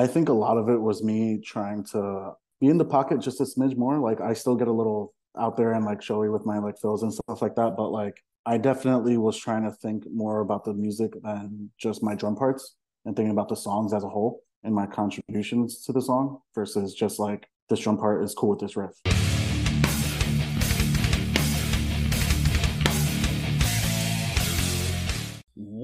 [0.00, 3.40] I think a lot of it was me trying to be in the pocket just
[3.40, 3.98] a smidge more.
[3.98, 7.02] Like I still get a little out there and like showy with my like fills
[7.02, 10.72] and stuff like that, but like I definitely was trying to think more about the
[10.72, 14.72] music than just my drum parts and thinking about the songs as a whole and
[14.72, 18.76] my contributions to the song versus just like this drum part is cool with this
[18.76, 18.92] riff.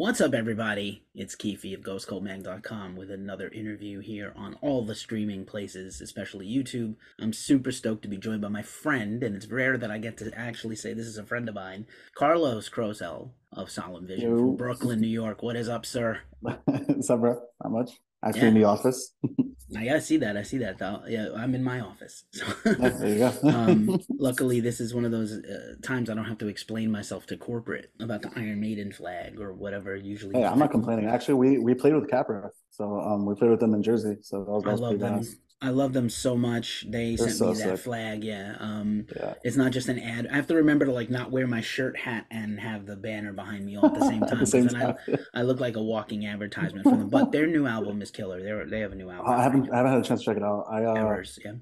[0.04, 1.02] What's up, everybody?
[1.14, 6.96] It's Keefe of GhostCultMag.com with another interview here on all the streaming places, especially YouTube.
[7.18, 10.18] I'm super stoked to be joined by my friend, and it's rare that I get
[10.18, 14.36] to actually say this is a friend of mine, Carlos Crowcell of Solemn Vision Yo.
[14.36, 15.42] from Brooklyn, New York.
[15.42, 16.20] What is up, sir?
[16.40, 17.40] What's up, bro?
[17.62, 17.92] How much?
[18.22, 18.48] Actually, yeah.
[18.48, 19.14] in the office.
[19.76, 20.36] I see that.
[20.36, 20.78] I see that.
[20.78, 21.02] Though.
[21.06, 22.24] Yeah, I'm in my office.
[22.34, 23.32] So, there you go.
[23.48, 27.26] um, luckily, this is one of those uh, times I don't have to explain myself
[27.26, 29.94] to corporate about the Iron Maiden flag or whatever.
[29.96, 31.06] Usually, hey, I'm not complaining.
[31.06, 34.16] Actually, we we played with Capra, so um, we played with them in Jersey.
[34.22, 35.16] So that was, that was I love them.
[35.16, 35.36] Nice.
[35.60, 36.84] I love them so much.
[36.88, 37.78] They They're sent so me that sick.
[37.80, 38.22] flag.
[38.22, 38.56] Yeah.
[38.58, 39.34] Um, yeah.
[39.42, 40.26] It's not just an ad.
[40.30, 43.32] I have to remember to like not wear my shirt, hat, and have the banner
[43.32, 44.38] behind me all at the same time.
[44.38, 44.96] the same time.
[45.08, 47.08] I, I, look like a walking advertisement for them.
[47.08, 48.42] But their new album is killer.
[48.42, 49.32] They they have a new album.
[49.32, 50.66] I haven't I haven't had a chance to check it out.
[50.70, 51.52] I uh, yeah.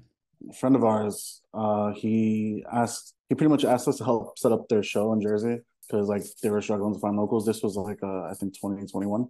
[0.49, 4.51] A friend of ours, uh, he asked he pretty much asked us to help set
[4.51, 5.59] up their show in Jersey
[5.93, 7.45] because like they were struggling to find locals.
[7.45, 9.27] This was like uh, I think twenty twenty one.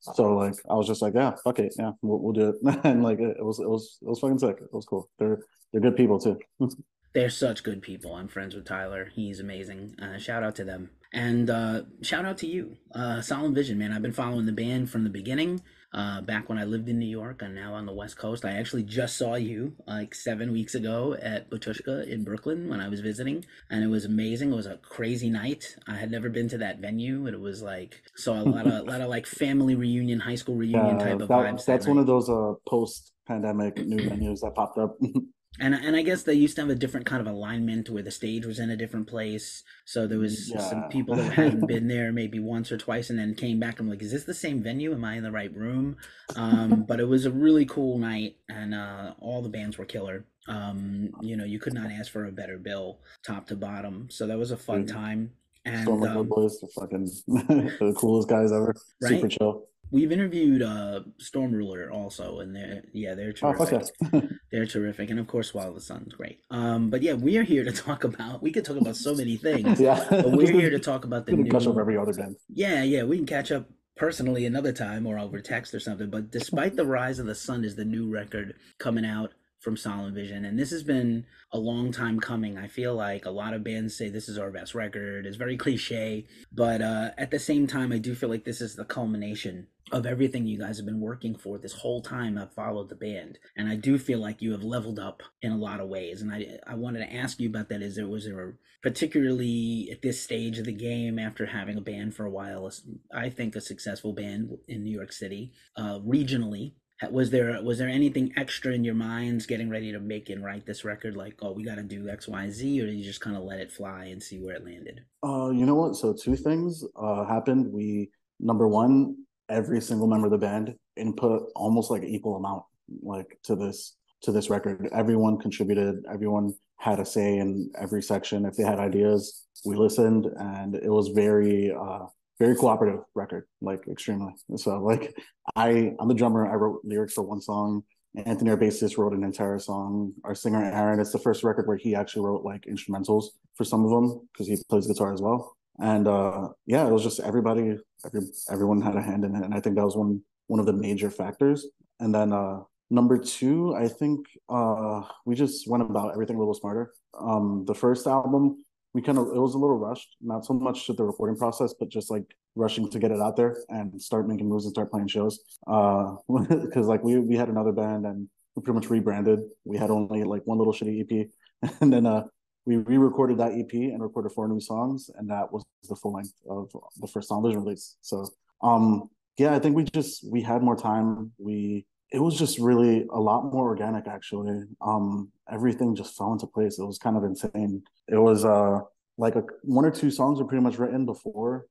[0.00, 3.02] So like I was just like, yeah, fuck it, yeah, we'll, we'll do it, and
[3.02, 4.56] like it, it, was it was it was fucking sick.
[4.60, 5.08] It was cool.
[5.18, 5.40] They're
[5.72, 6.38] they're good people too.
[7.14, 8.14] they're such good people.
[8.14, 9.10] I'm friends with Tyler.
[9.12, 9.94] He's amazing.
[10.02, 13.92] Uh, shout out to them, and uh, shout out to you, uh, Solemn Vision, man.
[13.92, 17.08] I've been following the band from the beginning uh, back when I lived in New
[17.08, 18.44] York and now on the West Coast.
[18.44, 22.88] I actually just saw you like seven weeks ago at Batushka in Brooklyn when I
[22.88, 24.52] was visiting, and it was amazing.
[24.52, 25.76] It was a crazy night.
[25.86, 28.72] I had never been to that venue, and it was like saw a lot of
[28.72, 31.64] a lot of like family reunion, high school reunion type of that, vibes.
[31.64, 34.96] That's that one of those uh, post pandemic new venues that popped up.
[35.58, 38.10] and and I guess they used to have a different kind of alignment where the
[38.10, 39.64] stage was in a different place.
[39.84, 40.60] So there was yeah.
[40.60, 43.80] some people that hadn't been there maybe once or twice, and then came back.
[43.80, 44.92] I'm like, is this the same venue?
[44.92, 45.96] Am I in the right room?
[46.36, 50.24] Um, but it was a really cool night, and uh, all the bands were killer.
[50.46, 54.08] Um, you know, you could not ask for a better bill, top to bottom.
[54.10, 55.32] So that was a fun time.
[55.64, 58.74] And Storm um, Boys, the fucking the coolest guys ever.
[59.02, 59.10] Right?
[59.10, 59.66] Super chill.
[59.92, 63.88] We've interviewed uh, Storm Ruler also, and they're yeah they're oh, terrific.
[64.12, 66.40] Oh, they're terrific, and of course Swallow the Sun's great.
[66.50, 68.42] Um, but yeah, we are here to talk about.
[68.42, 69.80] We could talk about so many things.
[69.80, 71.50] yeah, but we're here to talk about the new.
[71.50, 72.36] Catch up every other band.
[72.48, 76.08] Yeah, yeah, we can catch up personally another time or over text or something.
[76.08, 80.14] But despite the rise of the sun is the new record coming out from Solemn
[80.14, 80.44] Vision.
[80.44, 82.56] And this has been a long time coming.
[82.56, 85.26] I feel like a lot of bands say this is our best record.
[85.26, 86.26] It's very cliche.
[86.52, 90.06] But uh, at the same time, I do feel like this is the culmination of
[90.06, 93.38] everything you guys have been working for this whole time I've followed the band.
[93.56, 96.22] And I do feel like you have leveled up in a lot of ways.
[96.22, 97.82] And I, I wanted to ask you about that.
[97.82, 101.82] Is there, was there a, particularly at this stage of the game after having a
[101.82, 102.70] band for a while,
[103.12, 106.74] I think a successful band in New York City, uh, regionally,
[107.10, 110.66] was there was there anything extra in your minds getting ready to make and write
[110.66, 111.16] this record?
[111.16, 113.60] Like oh we got to do x y z or you just kind of let
[113.60, 115.02] it fly and see where it landed?
[115.22, 115.96] Uh you know what?
[115.96, 117.72] So two things uh happened.
[117.72, 119.16] We number one
[119.48, 122.64] every single member of the band input almost like equal amount
[123.02, 124.88] like to this to this record.
[124.92, 128.44] Everyone contributed everyone had a say in every section.
[128.44, 132.06] If they had ideas we listened and it was very uh
[132.40, 134.32] very cooperative record, like extremely.
[134.56, 135.14] So like
[135.54, 136.50] I I'm the drummer.
[136.50, 137.84] I wrote lyrics for one song.
[138.16, 140.14] Anthony, our bassist, wrote an entire song.
[140.24, 143.84] Our singer Aaron, it's the first record where he actually wrote like instrumentals for some
[143.84, 145.54] of them because he plays guitar as well.
[145.78, 149.54] And uh yeah, it was just everybody, every, everyone had a hand in it, and
[149.54, 151.66] I think that was one one of the major factors.
[152.00, 156.54] And then uh number two, I think uh we just went about everything a little
[156.54, 156.92] smarter.
[157.20, 160.86] Um the first album we kind of it was a little rushed, not so much
[160.86, 162.24] to the recording process, but just like
[162.56, 165.38] rushing to get it out there and start making moves and start playing shows.
[165.66, 166.16] Uh,
[166.48, 169.40] because like we we had another band and we pretty much rebranded.
[169.64, 171.28] We had only like one little shitty EP,
[171.80, 172.24] and then uh
[172.66, 176.34] we re-recorded that EP and recorded four new songs, and that was the full length
[176.48, 176.70] of
[177.00, 177.96] the first song release.
[178.00, 178.28] So
[178.62, 179.08] um
[179.38, 181.32] yeah, I think we just we had more time.
[181.38, 184.62] We it was just really a lot more organic actually.
[184.80, 186.78] Um everything just fell into place.
[186.78, 187.82] It was kind of insane.
[188.08, 188.80] It was uh
[189.18, 191.66] like a one or two songs were pretty much written before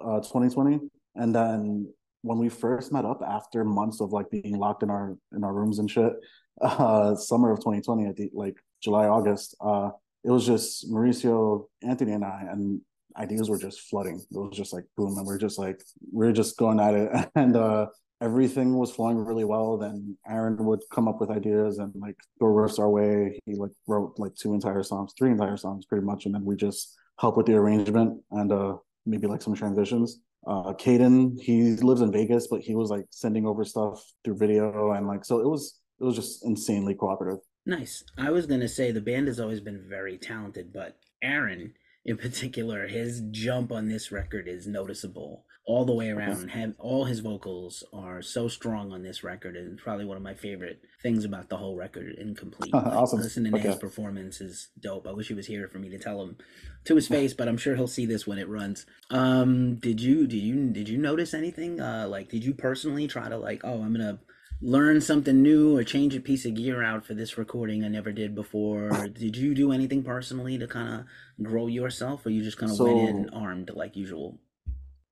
[0.00, 0.80] uh 2020
[1.16, 1.92] and then
[2.22, 5.52] when we first met up after months of like being locked in our in our
[5.52, 6.12] rooms and shit
[6.62, 9.90] uh summer of 2020 at the like july august uh
[10.24, 12.80] it was just mauricio anthony and i and
[13.16, 14.16] ideas were just flooding.
[14.16, 15.82] It was just like boom and we're just like
[16.12, 17.30] we're just going at it.
[17.36, 17.86] And uh
[18.24, 22.52] everything was flowing really well, then Aaron would come up with ideas and like throw
[22.54, 23.38] riffs our way.
[23.44, 26.56] He like wrote like two entire songs, three entire songs pretty much, and then we
[26.56, 30.20] just help with the arrangement and uh maybe like some transitions.
[30.46, 34.92] Uh Caden, he lives in Vegas, but he was like sending over stuff through video
[34.92, 37.40] and like so it was it was just insanely cooperative.
[37.66, 38.04] Nice.
[38.16, 41.74] I was gonna say the band has always been very talented, but Aaron
[42.06, 46.50] in particular, his jump on this record is noticeable all the way around.
[46.50, 50.34] Have all his vocals are so strong on this record, and probably one of my
[50.34, 52.14] favorite things about the whole record.
[52.18, 52.74] Incomplete.
[52.74, 53.20] awesome.
[53.20, 55.06] Listening to his performance is dope.
[55.06, 56.36] I wish he was here for me to tell him
[56.84, 58.84] to his face, but I'm sure he'll see this when it runs.
[59.10, 61.80] Um, did you did you did you notice anything?
[61.80, 64.18] Uh, like, did you personally try to like, oh, I'm gonna
[64.60, 68.12] learn something new or change a piece of gear out for this recording I never
[68.12, 68.90] did before?
[69.14, 72.76] Did you do anything personally to kind of grow yourself, or you just kind of
[72.76, 74.38] so, went in armed like usual?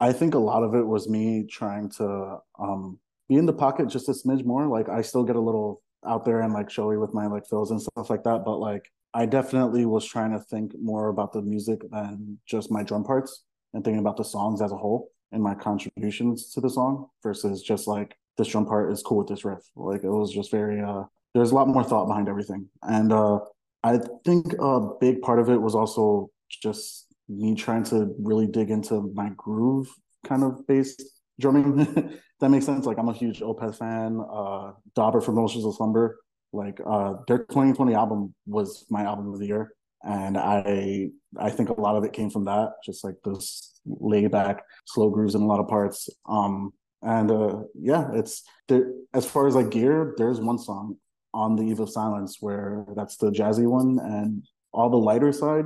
[0.02, 3.88] I think a lot of it was me trying to um, be in the pocket
[3.88, 4.66] just a smidge more.
[4.66, 7.70] Like I still get a little out there and like showy with my like fills
[7.70, 11.40] and stuff like that, but like I definitely was trying to think more about the
[11.40, 13.44] music than just my drum parts
[13.74, 17.62] and thinking about the songs as a whole and my contributions to the song versus
[17.62, 19.62] just like this drum part is cool with this riff.
[19.76, 22.68] Like it was just very uh there's a lot more thought behind everything.
[22.82, 23.38] And uh
[23.84, 28.70] I think a big part of it was also just me trying to really dig
[28.70, 29.88] into my groove
[30.26, 31.02] kind of based
[31.40, 31.76] drumming.
[32.40, 32.86] that makes sense.
[32.86, 34.20] Like I'm a huge Opeth fan.
[34.20, 36.18] Uh Dobber from Oceans of Slumber.
[36.52, 39.72] Like uh their 2020 album was my album of the year.
[40.04, 44.30] And I I think a lot of it came from that, just like those laid
[44.30, 46.08] back, slow grooves in a lot of parts.
[46.28, 48.92] Um and uh, yeah, it's there.
[49.12, 50.96] As far as like gear, there's one song
[51.34, 55.64] on the Eve of Silence where that's the jazzy one, and all the lighter side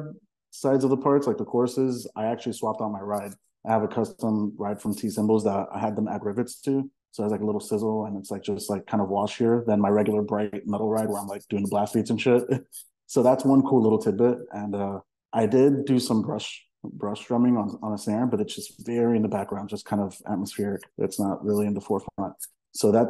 [0.61, 3.33] sides of the parts, like the courses, I actually swapped out my ride.
[3.67, 6.89] I have a custom ride from T Cymbals that I had them add rivets to.
[7.11, 9.81] So it's like a little sizzle and it's like just like kind of washier than
[9.81, 12.45] my regular bright metal ride where I'm like doing the blast beats and shit.
[13.07, 14.39] so that's one cool little tidbit.
[14.53, 15.01] And uh
[15.33, 19.17] I did do some brush brush drumming on, on a snare, but it's just very
[19.17, 20.83] in the background, just kind of atmospheric.
[20.99, 22.35] It's not really in the forefront.
[22.73, 23.09] So that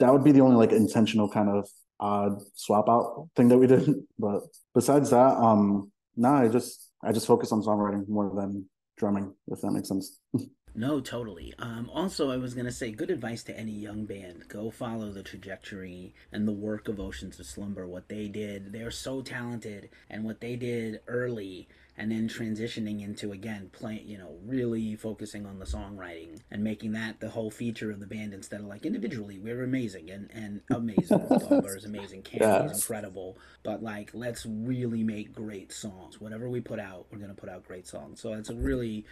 [0.00, 1.68] that would be the only like intentional kind of
[2.00, 3.88] odd swap out thing that we did.
[4.18, 4.42] But
[4.74, 9.60] besides that, um, no, I just I just focus on songwriting more than drumming, if
[9.60, 10.20] that makes sense.
[10.76, 11.54] No, totally.
[11.60, 14.48] Um, also, I was to say good advice to any young band.
[14.48, 18.72] Go follow the trajectory and the work of Oceans of Slumber, what they did.
[18.72, 24.18] They're so talented, and what they did early and then transitioning into again playing you
[24.18, 28.34] know really focusing on the songwriting and making that the whole feature of the band
[28.34, 29.38] instead of like individually.
[29.38, 31.18] We're amazing and and amazing.
[31.48, 32.22] Dobber is amazing.
[32.22, 33.38] Candy is incredible.
[33.62, 36.20] But like let's really make great songs.
[36.20, 38.20] Whatever we put out we're gonna put out great songs.
[38.20, 39.04] So it's a really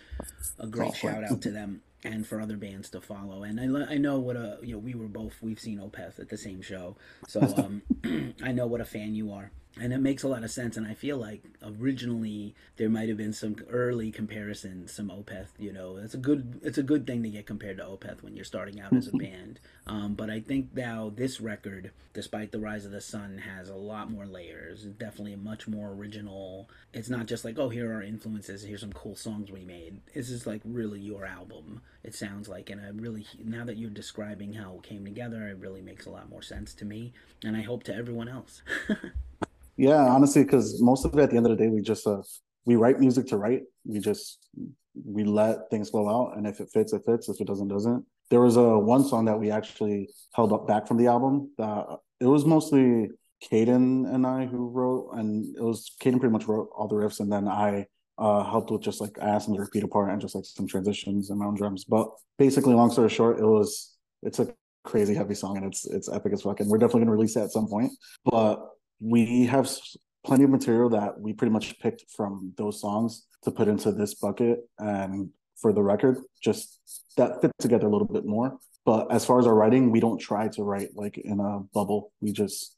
[0.59, 3.45] a great shout out to them and for other bands to follow.
[3.45, 6.29] And I, I know what a you know we were both we've seen Opeth at
[6.29, 6.97] the same show,
[7.29, 7.83] so um,
[8.43, 10.87] I know what a fan you are and it makes a lot of sense and
[10.87, 11.43] i feel like
[11.81, 16.61] originally there might have been some early comparison some opeth you know it's a good
[16.63, 19.13] it's a good thing to get compared to opeth when you're starting out as a
[19.17, 19.61] band.
[19.87, 23.75] Um, but i think now this record despite the rise of the sun has a
[23.75, 26.69] lot more layers it's definitely much more original.
[26.93, 30.01] It's not just like oh here are our influences here's some cool songs we made.
[30.15, 32.69] This is like really your album it sounds like.
[32.71, 36.11] And i really now that you're describing how it came together it really makes a
[36.11, 37.13] lot more sense to me.
[37.45, 38.63] And i hope to everyone else
[39.77, 42.23] Yeah, honestly, because most of it at the end of the day, we just uh,
[42.65, 43.63] we write music to write.
[43.85, 44.39] We just
[45.05, 47.29] we let things flow out, and if it fits, it fits.
[47.29, 48.05] If it doesn't, doesn't.
[48.31, 51.51] There was a one song that we actually held up back from the album.
[51.59, 51.87] That
[52.21, 53.09] it was mostly
[53.51, 57.21] Caden and I who wrote, and it was Caden pretty much wrote all the riffs,
[57.21, 57.87] and then I
[58.19, 60.45] uh, helped with just like I asked him to repeat a part and just like
[60.45, 61.85] some transitions and my own drums.
[61.85, 64.49] But basically, long story short, it was it's a
[64.85, 67.43] crazy heavy song and it's it's epic as fuck, and we're definitely gonna release it
[67.43, 67.91] at some point.
[68.25, 68.61] But
[69.03, 69.69] we have
[70.25, 74.15] plenty of material that we pretty much picked from those songs to put into this
[74.15, 74.61] bucket.
[74.79, 75.31] And
[75.63, 76.81] for the record just
[77.17, 78.59] that fit together a little bit more.
[78.85, 82.13] But as far as our writing we don't try to write like in a bubble.
[82.21, 82.77] We just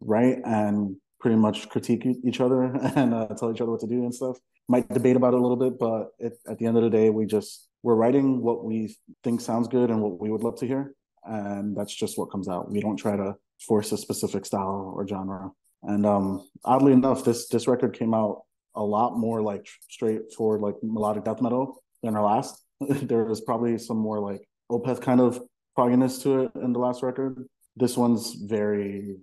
[0.00, 2.62] write and pretty much critique each other
[2.96, 4.38] and uh, tell each other what to do and stuff.
[4.68, 7.10] Might debate about it a little bit but it, at the end of the day
[7.10, 10.66] we just we're writing what we think sounds good and what we would love to
[10.66, 10.94] hear
[11.26, 15.06] and that's just what comes out we don't try to force a specific style or
[15.06, 15.50] genre.
[15.82, 18.42] And um, oddly enough, this this record came out
[18.74, 22.62] a lot more like straightforward, like melodic death metal than our last.
[22.80, 25.40] there was probably some more like Opeth kind of
[25.74, 27.46] fogginess to it in the last record.
[27.76, 29.16] This one's very.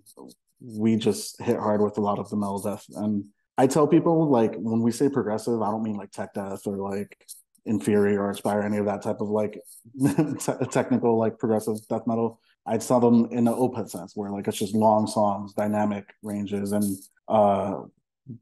[0.62, 3.26] We just hit hard with a lot of the metal death, and
[3.58, 6.78] I tell people like when we say progressive, I don't mean like tech death or
[6.78, 7.18] like
[7.68, 9.60] Inferi or Archspire any of that type of like
[10.72, 12.40] technical like progressive death metal.
[12.66, 16.72] I saw them in the Opeth sense, where like it's just long songs, dynamic ranges,
[16.72, 17.82] and uh,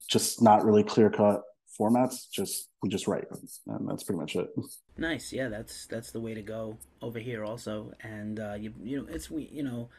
[0.07, 1.41] just not really clear cut
[1.79, 2.29] formats.
[2.31, 3.25] Just we just write,
[3.67, 4.49] and that's pretty much it.
[4.97, 7.93] Nice, yeah, that's that's the way to go over here also.
[8.01, 9.89] And uh, you you know it's we you know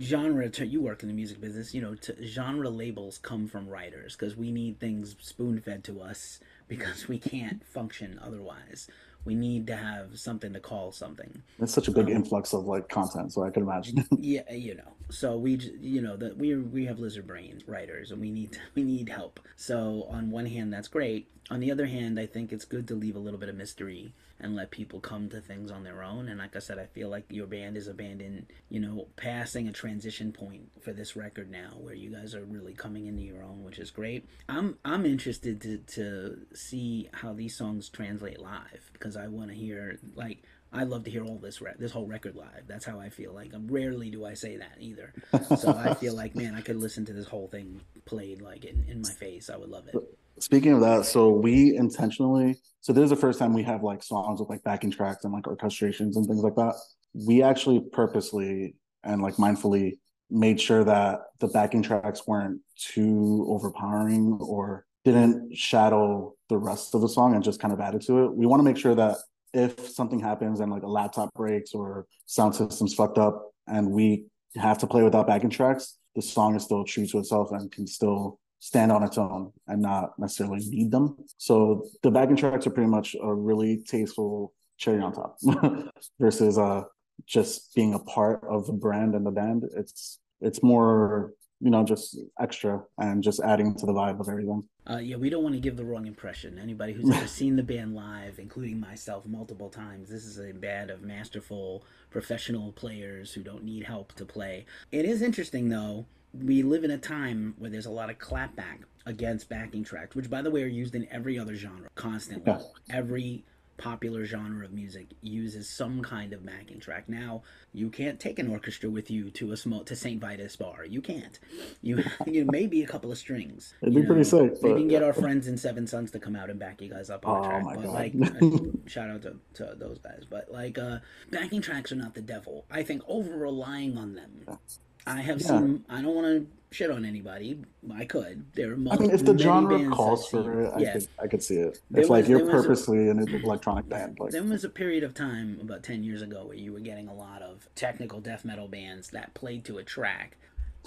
[0.00, 4.14] genre you work in the music business you know to, genre labels come from writers
[4.14, 6.38] because we need things spoon fed to us
[6.70, 8.88] because we can't function otherwise
[9.24, 11.42] we need to have something to call something.
[11.58, 14.06] It's such a big um, influx of like content, so I can imagine.
[14.18, 18.20] yeah, you know, so we, you know, that we we have lizard brain writers, and
[18.20, 19.40] we need we need help.
[19.56, 21.28] So on one hand, that's great.
[21.50, 24.14] On the other hand, I think it's good to leave a little bit of mystery
[24.40, 26.28] and let people come to things on their own.
[26.28, 29.08] And like I said, I feel like your band is a band in, you know,
[29.16, 33.22] passing a transition point for this record now, where you guys are really coming into
[33.22, 34.28] your own, which is great.
[34.48, 39.56] I'm I'm interested to to see how these songs translate live because I want to
[39.56, 40.42] hear like
[40.72, 42.66] I love to hear all this re- this whole record live.
[42.66, 43.52] That's how I feel like.
[43.54, 45.12] Um, rarely do I say that either.
[45.58, 48.84] So I feel like man, I could listen to this whole thing played like in,
[48.88, 49.50] in my face.
[49.50, 49.96] I would love it.
[50.40, 54.02] Speaking of that, so we intentionally so this is the first time we have like
[54.02, 56.74] songs with like backing tracks and like orchestrations and things like that.
[57.14, 59.98] We actually purposely and like mindfully
[60.30, 67.02] made sure that the backing tracks weren't too overpowering or didn't shadow the rest of
[67.02, 68.34] the song and just kind of added to it.
[68.34, 69.18] We want to make sure that
[69.52, 74.24] if something happens and like a laptop breaks or sound system's fucked up and we
[74.56, 77.86] have to play without backing tracks, the song is still true to itself and can
[77.86, 81.16] still stand on its own and not necessarily need them.
[81.38, 85.36] So the backing tracks are pretty much a really tasteful cherry on top
[86.20, 86.82] versus uh
[87.26, 89.64] just being a part of the brand and the band.
[89.76, 94.62] It's it's more you know just extra and just adding to the vibe of everything
[94.88, 97.62] uh, yeah we don't want to give the wrong impression anybody who's ever seen the
[97.62, 103.42] band live including myself multiple times this is a band of masterful professional players who
[103.42, 107.70] don't need help to play it is interesting though we live in a time where
[107.70, 111.06] there's a lot of clapback against backing tracks which by the way are used in
[111.10, 112.60] every other genre constantly yeah.
[112.90, 113.44] every
[113.80, 117.08] popular genre of music uses some kind of backing track.
[117.08, 120.20] Now, you can't take an orchestra with you to a small to St.
[120.20, 120.84] Vitus bar.
[120.84, 121.38] You can't.
[121.80, 123.74] You you maybe a couple of strings.
[123.80, 124.62] It'd be know, pretty sick.
[124.62, 127.08] We can get our friends in Seven Sons to come out and back you guys
[127.08, 127.64] up on oh, the track.
[127.64, 127.94] but God.
[127.94, 130.24] like, shout out to, to those guys.
[130.28, 130.98] But like, uh,
[131.30, 132.66] backing tracks are not the devil.
[132.70, 134.58] I think over relying on them.
[135.06, 135.46] I have yeah.
[135.46, 135.84] seen.
[135.88, 137.62] I don't want to shit on anybody.
[137.92, 138.44] I could.
[138.54, 140.92] There are Multiple, I mean, if the genre calls for it, I, yeah.
[140.92, 141.80] could, I could see it.
[141.90, 144.18] There it's was, like you're purposely a, an electronic band.
[144.20, 144.30] Like.
[144.30, 147.14] There was a period of time about 10 years ago where you were getting a
[147.14, 150.36] lot of technical death metal bands that played to a track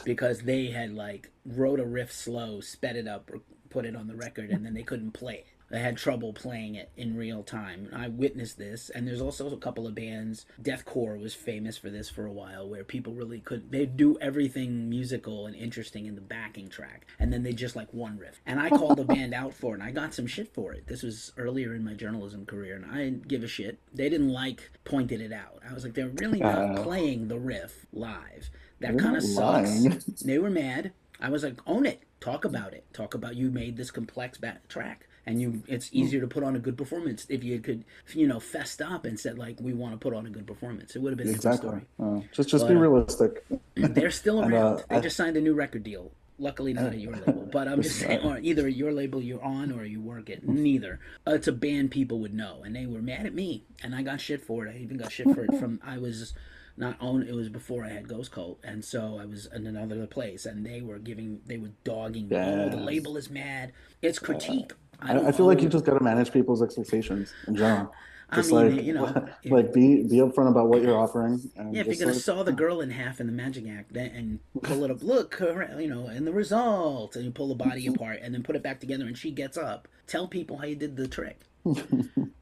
[0.03, 4.07] because they had like wrote a riff slow, sped it up, or put it on
[4.07, 5.47] the record, and then they couldn't play it.
[5.73, 7.89] They had trouble playing it in real time.
[7.91, 10.45] I witnessed this, and there's also a couple of bands.
[10.61, 14.87] Deathcore was famous for this for a while, where people really could they do everything
[14.87, 18.39] musical and interesting in the backing track, and then they just like one riff.
[18.45, 20.85] And I called the band out for it, and I got some shit for it.
[20.85, 23.79] This was earlier in my journalism career, and I didn't give a shit.
[23.91, 25.63] They didn't like pointed it out.
[25.67, 28.51] I was like, they're really not uh, playing the riff live.
[28.79, 30.21] That kind of sucks.
[30.21, 30.91] They were mad.
[31.19, 32.03] I was like, own it.
[32.19, 32.85] Talk about it.
[32.93, 35.97] Talk about you made this complex back track and you it's hmm.
[35.97, 39.19] easier to put on a good performance if you could you know fessed up and
[39.19, 41.69] said like we want to put on a good performance it would have been exactly.
[41.69, 45.01] a story uh, just just but, be realistic they're still around and, uh, they I,
[45.01, 48.19] just signed a new record deal luckily not at your label but i'm just saying
[48.25, 51.91] or either your label you're on or you work at neither uh, it's a band
[51.91, 54.75] people would know and they were mad at me and i got shit for it
[54.75, 56.33] i even got shit for it from i was
[56.77, 60.07] not own it was before I had Ghost Cult, and so I was in another
[60.07, 62.35] place, and they were giving they were dogging me.
[62.35, 62.73] Yes.
[62.73, 63.73] Oh, the label is mad.
[64.01, 64.73] It's critique.
[65.03, 67.93] I, I, feel like you just got to manage people's expectations in general.
[68.33, 71.39] Just I mean, like you know, like be be upfront about what you're offering.
[71.71, 74.39] yeah, if you're gonna like, saw the girl in half in the magic act and
[74.63, 78.19] pull it up, look, you know, and the result, and you pull the body apart
[78.21, 79.87] and then put it back together, and she gets up.
[80.07, 81.41] Tell people how you did the trick.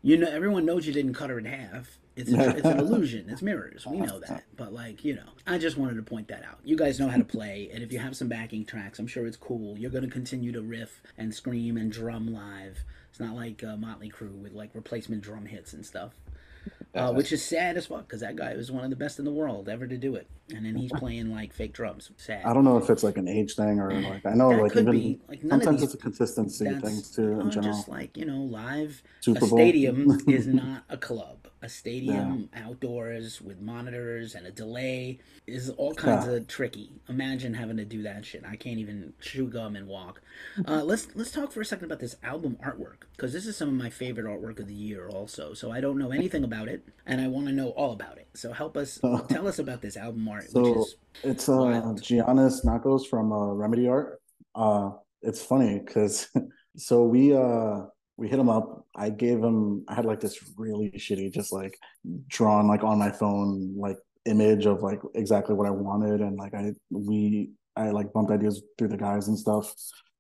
[0.02, 2.00] you know, everyone knows you didn't cut her in half.
[2.16, 3.30] It's a, it's an illusion.
[3.30, 3.86] It's mirrors.
[3.86, 4.44] We know that.
[4.58, 6.60] But like you know, I just wanted to point that out.
[6.64, 9.26] You guys know how to play, and if you have some backing tracks, I'm sure
[9.26, 9.78] it's cool.
[9.78, 12.80] You're going to continue to riff and scream and drum live.
[13.10, 16.12] It's not like uh, Motley Crue with like replacement drum hits and stuff.
[16.94, 19.26] Uh, which is sad as fuck because that guy was one of the best in
[19.26, 22.12] the world ever to do it, and then he's playing like fake drums.
[22.18, 22.44] Sad.
[22.46, 24.72] I don't know if it's like an age thing or like I know That like
[24.74, 25.20] could even be.
[25.28, 27.74] Like, sometimes it's a consistency thing too in general.
[27.74, 29.02] just like you know, live.
[29.22, 29.58] Super a Bowl.
[29.58, 31.38] stadium is not a club.
[31.64, 36.34] A stadium outdoors with monitors and a delay is all kinds Yeah.
[36.34, 36.90] of tricky.
[37.08, 38.44] Imagine having to do that shit.
[38.44, 40.22] I can't even chew gum and walk.
[40.68, 43.70] Uh, let's let's talk for a second about this album artwork because this is some
[43.70, 45.54] of my favorite artwork of the year, also.
[45.54, 48.28] So I don't know anything about it, and I want to know all about it.
[48.36, 52.02] So help us tell us about this album art, which So is it's uh wild.
[52.02, 54.22] Giannis Nakos from uh, Remedy Art.
[54.56, 56.28] Uh it's funny because
[56.78, 57.82] so we uh
[58.18, 58.86] we hit him up.
[58.96, 61.78] I gave him I had like this really shitty just like
[62.28, 66.54] drawn like on my phone like image of like exactly what I wanted and like
[66.54, 69.74] I we I like bumped ideas through the guys and stuff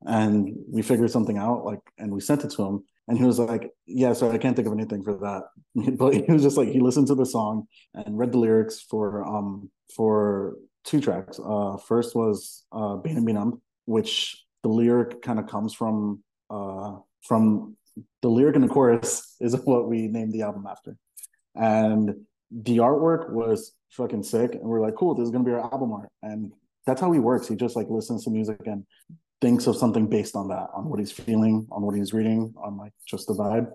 [0.06, 3.38] and we figured something out like and we sent it to him and he was
[3.38, 5.44] like yeah so I can't think of anything for that
[5.98, 9.24] but he was just like he listened to the song and read the lyrics for
[9.28, 11.40] um for two tracks.
[11.44, 16.24] Uh, first was uh, "Bane and Be Numb," which the lyric kind of comes from
[16.50, 17.76] uh, from
[18.22, 20.96] the lyric in the chorus is what we named the album after,
[21.56, 22.16] and
[22.52, 24.54] the artwork was fucking sick.
[24.54, 26.52] And we're like, cool, this is gonna be our album art, and
[26.86, 27.48] that's how he works.
[27.48, 28.86] He just like listens to music and
[29.42, 32.78] thinks of something based on that, on what he's feeling, on what he's reading, on
[32.78, 33.68] like just the vibe.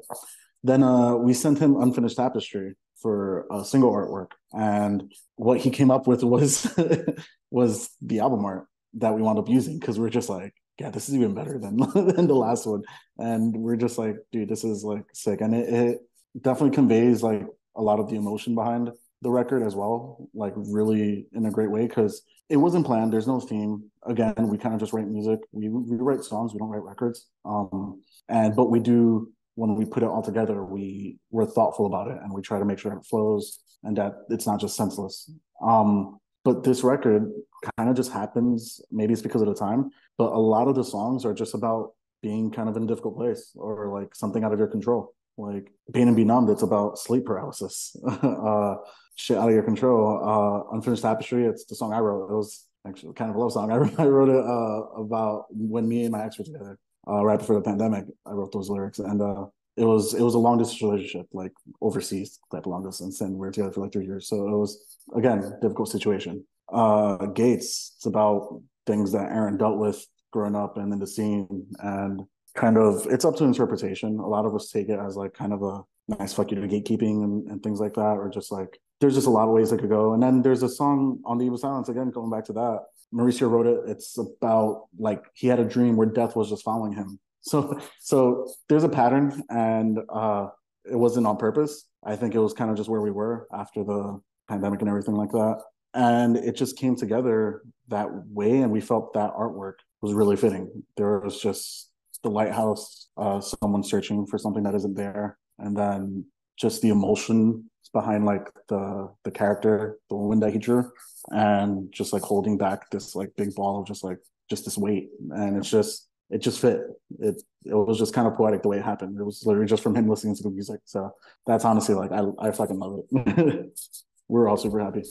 [0.62, 5.90] Then uh, we sent him Unfinished Tapestry for a single artwork, and what he came
[5.90, 6.66] up with was
[7.50, 11.08] was the album art that we wound up using because we're just like, yeah, this
[11.08, 12.82] is even better than than the last one,
[13.18, 15.98] and we're just like, dude, this is like sick, and it, it
[16.40, 17.46] definitely conveys like
[17.76, 18.90] a lot of the emotion behind
[19.22, 23.12] the record as well, like really in a great way because it wasn't planned.
[23.12, 23.90] There's no theme.
[24.04, 25.40] Again, we kind of just write music.
[25.52, 26.52] We we write songs.
[26.52, 27.26] We don't write records.
[27.44, 30.62] Um, and but we do when we put it all together.
[30.64, 34.14] We we're thoughtful about it and we try to make sure it flows and that
[34.30, 35.30] it's not just senseless.
[35.60, 37.32] Um, but this record
[37.76, 38.80] kind of just happens.
[38.92, 41.92] Maybe it's because of the time, but a lot of the songs are just about
[42.22, 45.14] being kind of in a difficult place or like something out of your control.
[45.36, 47.94] Like being and be numb, it's about sleep paralysis.
[48.22, 48.76] uh,
[49.16, 50.20] shit out of your control.
[50.24, 52.30] Uh, Unfinished Tapestry, it's the song I wrote.
[52.30, 53.70] It was actually kind of a love song.
[53.98, 56.78] I, I wrote it uh, about when me and my ex were together,
[57.08, 58.06] uh, right before the pandemic.
[58.24, 61.52] I wrote those lyrics, and uh, it was it was a long distance relationship, like
[61.80, 64.28] overseas type long distance, and we were together for like three years.
[64.28, 66.44] So it was again difficult situation.
[66.72, 71.66] Uh, Gates, it's about things that Aaron dealt with growing up and in the scene,
[71.80, 72.22] and
[72.56, 74.18] kind of it's up to interpretation.
[74.18, 76.66] A lot of us take it as like kind of a nice fuck you to
[76.66, 79.72] gatekeeping and, and things like that, or just like there's just a lot of ways
[79.72, 80.14] it could go.
[80.14, 82.80] And then there's a song on the Eve of Silence again, going back to that.
[83.14, 83.80] Mauricio wrote it.
[83.86, 87.18] It's about like he had a dream where death was just following him.
[87.48, 90.48] So so there's a pattern, and uh,
[90.84, 91.84] it wasn't on purpose.
[92.04, 95.14] I think it was kind of just where we were after the pandemic and everything
[95.14, 95.62] like that.
[95.94, 100.82] And it just came together that way, and we felt that artwork was really fitting.
[100.96, 101.88] There was just
[102.22, 106.24] the lighthouse, uh, someone searching for something that isn't there, and then
[106.58, 110.90] just the emotion behind like the the character, the woman that he drew,
[111.30, 114.18] and just like holding back this like big ball of just like
[114.50, 116.80] just this weight, and it's just it just fit.
[117.20, 119.18] It it was just kind of poetic the way it happened.
[119.18, 120.80] It was literally just from him listening to the music.
[120.84, 121.12] So
[121.46, 123.70] that's honestly like I I fucking love it.
[124.28, 125.04] We're all super happy.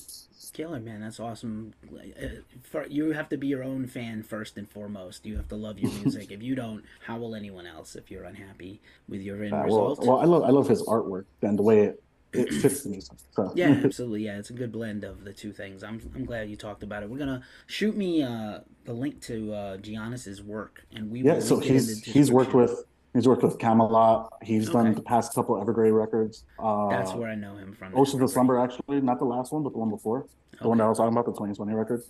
[0.54, 1.73] Killer man, that's awesome.
[2.89, 5.25] You have to be your own fan first and foremost.
[5.25, 6.32] You have to love your music.
[6.32, 7.95] if you don't, how will anyone else?
[7.95, 10.82] If you're unhappy with your end Uh, well, result, well, I love I love his
[10.84, 13.17] artwork and the way it, it fits the music.
[13.32, 14.25] So yeah, absolutely.
[14.25, 15.84] Yeah, it's a good blend of the two things.
[15.84, 17.10] I'm I'm glad you talked about it.
[17.10, 21.34] We're gonna shoot me uh, the link to uh, Giannis's work, and we yeah.
[21.36, 24.30] will So link it in he's he's worked with he's worked with Kamelot.
[24.43, 26.43] He's done the past couple Evergrey records.
[26.60, 27.97] Uh, That's where I know him from.
[27.97, 30.28] Oceans of Slumber, actually, not the last one, but the one before,
[30.62, 32.04] the one that I was talking about, the 2020 record.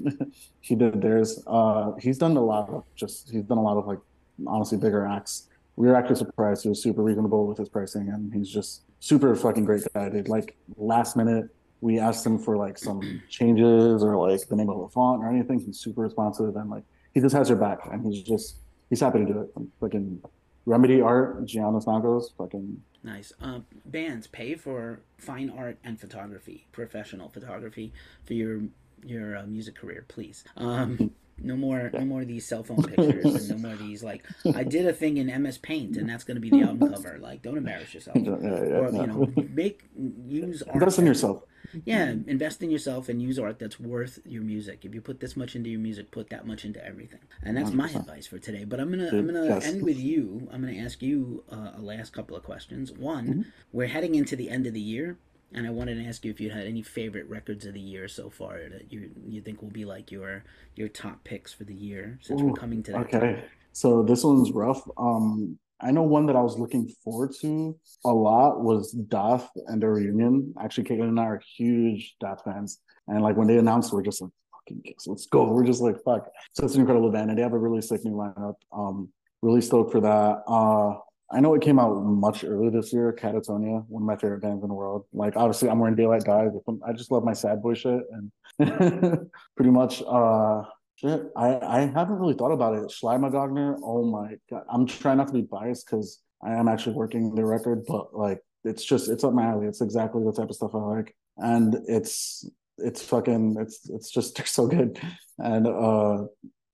[0.61, 1.41] he did theirs.
[1.47, 3.99] Uh, he's done a lot of just he's done a lot of like
[4.45, 5.47] honestly bigger acts.
[5.77, 6.63] We were actually surprised.
[6.63, 10.09] He was super reasonable with his pricing, and he's just super fucking great guy.
[10.09, 10.27] Dude.
[10.27, 11.49] Like last minute,
[11.81, 15.29] we asked him for like some changes or like the name of a font or
[15.29, 15.59] anything.
[15.59, 18.57] He's super responsive and like he just has your back, and he's just
[18.89, 19.49] he's happy to do it.
[19.79, 20.21] Fucking
[20.65, 23.31] Remedy Art, Giannis Nakos, fucking Nice.
[23.39, 28.61] Um, bands pay for fine art and photography, professional photography for your
[29.03, 30.43] your uh, music career, please.
[30.57, 34.03] Um, no more, no more of these cell phone pictures, and no more of these.
[34.03, 34.25] Like,
[34.55, 37.19] I did a thing in MS Paint, and that's going to be the album cover.
[37.21, 39.01] Like, don't embarrass yourself, yeah, yeah, or yeah.
[39.01, 40.73] you know, make use art.
[40.75, 41.43] invest in yourself.
[41.85, 44.85] Yeah, invest in yourself and use art that's worth your music.
[44.85, 47.19] If you put this much into your music, put that much into everything.
[47.43, 47.95] And that's my 100%.
[48.01, 48.63] advice for today.
[48.65, 49.65] But I'm gonna I'm gonna yes.
[49.65, 50.47] end with you.
[50.51, 52.91] I'm gonna ask you uh, a last couple of questions.
[52.91, 53.41] One, Mm-hmm.
[53.71, 55.17] we're heading into the end of the year.
[55.53, 58.07] and I wanted to ask you if you had any favorite records of the year
[58.07, 60.43] so far that you you think will be like your
[60.75, 63.01] your top picks for the year since Ooh, we're coming to that.
[63.07, 63.43] Okay, time.
[63.71, 64.81] so this one's rough.
[64.97, 69.81] Um, I know one that I was looking forward to a lot was Daath and
[69.81, 70.53] their reunion.
[70.59, 74.21] Actually, Caitlin and I are huge Daath fans, and like when they announced, we're just
[74.21, 77.37] like, "Fucking kiss, let's go!" We're just like, "Fuck!" So it's an incredible band, and
[77.37, 78.55] they have a really sick new lineup.
[78.71, 79.09] Um,
[79.41, 80.43] really stoked for that.
[80.47, 80.99] Uh,
[81.31, 83.11] I know it came out much earlier this year.
[83.11, 85.05] Katatonia, one of my favorite bands in the world.
[85.11, 86.51] Like obviously, I'm wearing Daylight Dies.
[86.87, 88.31] I just love my sad boy shit, and
[89.55, 90.63] pretty much, uh,
[90.95, 91.31] shit.
[91.35, 92.89] I I haven't really thought about it.
[92.89, 93.79] Shylmagoghnar.
[93.83, 97.45] Oh my god, I'm trying not to be biased because I am actually working the
[97.45, 99.67] record, but like it's just it's up my alley.
[99.67, 104.35] It's exactly the type of stuff I like, and it's it's fucking it's it's just
[104.37, 104.99] they're so good,
[105.39, 106.25] and uh,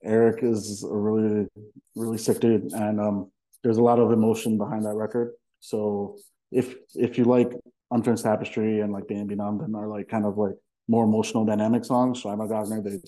[0.03, 1.47] Eric is a really
[1.95, 3.31] really sick dude, and um
[3.63, 5.33] there's a lot of emotion behind that record.
[5.59, 6.17] So
[6.51, 7.51] if if you like
[7.91, 10.55] Unfinished Tapestry and like Bambi Numb and are like kind of like
[10.91, 12.99] more emotional dynamic songs, Shylmagoghnar, they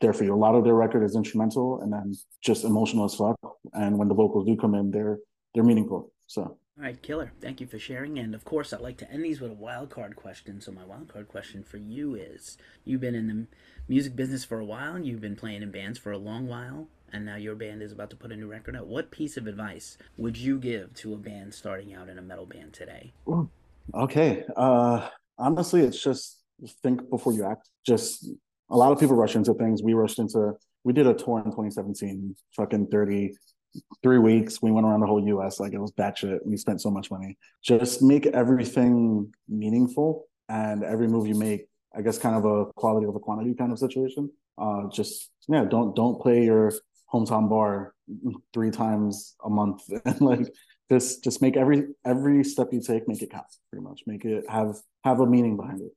[0.00, 0.34] they're for you.
[0.34, 3.36] A lot of their record is instrumental and then just emotional as fuck.
[3.72, 5.18] And when the vocals do come in, they're
[5.52, 6.12] they're meaningful.
[6.26, 7.32] So all right, killer.
[7.40, 8.18] Thank you for sharing.
[8.18, 10.60] And of course, I'd like to end these with a wild card question.
[10.60, 13.46] So my wild card question for you is: You've been in the
[13.88, 16.88] music business for a while, and you've been playing in bands for a long while
[17.12, 18.86] and now your band is about to put a new record out.
[18.86, 22.46] What piece of advice would you give to a band starting out in a metal
[22.46, 23.12] band today?
[23.94, 24.44] Okay.
[24.56, 26.39] Uh, honestly, it's just
[26.82, 27.68] think before you act.
[27.86, 28.28] Just
[28.70, 29.82] a lot of people rush into things.
[29.82, 30.52] We rushed into.
[30.84, 33.34] We did a tour in 2017, fucking 30,
[34.02, 34.62] three weeks.
[34.62, 36.38] We went around the whole US like it was batshit.
[36.44, 37.36] We spent so much money.
[37.62, 43.06] Just make everything meaningful and every move you make, I guess, kind of a quality
[43.06, 44.30] over quantity kind of situation.
[44.58, 46.72] Uh, just yeah, don't don't play your
[47.12, 47.94] hometown bar
[48.52, 50.46] three times a month and like
[50.90, 54.44] just just make every every step you take make it count pretty much make it
[54.48, 55.92] have have a meaning behind it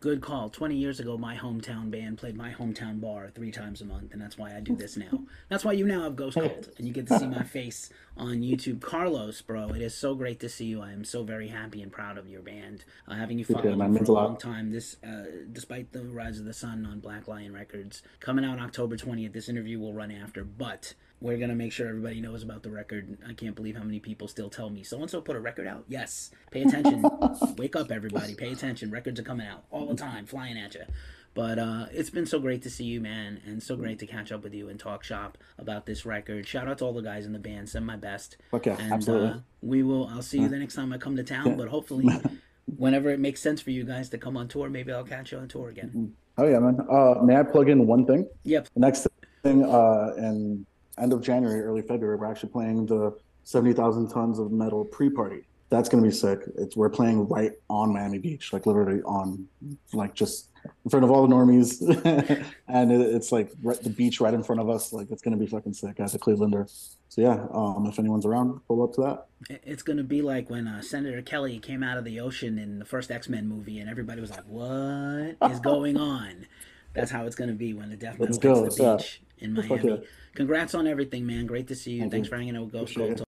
[0.00, 0.50] good call.
[0.50, 4.20] 20 years ago my hometown band played my hometown bar three times a month and
[4.20, 5.20] that's why i do this now.
[5.48, 8.40] That's why you now have ghost cult and you get to see my face on
[8.42, 8.82] youtube.
[8.82, 10.82] Carlos bro it is so great to see you.
[10.82, 12.84] I am so very happy and proud of your band.
[13.08, 16.52] Uh, having you yeah, for a long time this uh, despite the rise of the
[16.52, 20.92] sun on black lion records coming out october 20th this interview will run after but
[21.24, 23.16] we're gonna make sure everybody knows about the record.
[23.26, 25.66] I can't believe how many people still tell me so and so put a record
[25.66, 25.84] out.
[25.88, 27.02] Yes, pay attention.
[27.56, 28.34] Wake up, everybody.
[28.34, 28.90] Pay attention.
[28.90, 30.82] Records are coming out all the time, flying at you.
[31.32, 34.32] But uh, it's been so great to see you, man, and so great to catch
[34.32, 36.46] up with you and talk shop about this record.
[36.46, 37.70] Shout out to all the guys in the band.
[37.70, 38.36] Send my best.
[38.52, 39.30] Okay, and, absolutely.
[39.30, 40.06] Uh, we will.
[40.08, 41.56] I'll see you the next time I come to town.
[41.56, 42.06] But hopefully,
[42.76, 45.38] whenever it makes sense for you guys to come on tour, maybe I'll catch you
[45.38, 46.12] on tour again.
[46.36, 46.86] Oh yeah, man.
[46.90, 48.28] Uh, may I plug in one thing?
[48.42, 48.68] Yep.
[48.74, 49.06] The next
[49.42, 50.66] thing, uh, and
[50.98, 55.42] end of January, early February, we're actually playing the 70,000 tons of metal pre-party.
[55.70, 56.40] That's gonna be sick.
[56.56, 59.48] It's we're playing right on Miami Beach, like literally on,
[59.92, 60.50] like just
[60.84, 61.80] in front of all the normies,
[62.68, 64.92] and it, it's like right, the beach right in front of us.
[64.92, 66.70] Like it's gonna be fucking sick at the Clevelander.
[67.08, 69.60] So yeah, um, if anyone's around, pull up to that.
[69.64, 72.84] It's gonna be like when uh, Senator Kelly came out of the ocean in the
[72.84, 76.46] first X Men movie, and everybody was like, "What is going on?"
[76.92, 79.22] That's how it's gonna be when the death metal hits the beach.
[79.38, 80.02] In Miami.
[80.34, 81.46] Congrats on everything, man.
[81.46, 82.00] Great to see you.
[82.00, 82.30] Thank Thanks you.
[82.30, 83.23] for hanging out with Ghost Cult.